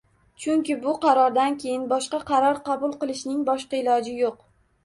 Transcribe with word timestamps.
Chunki 0.43 0.77
bu 0.85 0.93
qarordan 1.03 1.59
keyin 1.65 1.83
boshqa 1.93 2.21
qaror 2.31 2.63
qabul 2.71 2.99
qilishning 3.05 3.47
boshqa 3.51 3.83
iloji 3.83 4.19
yo'q 4.23 4.43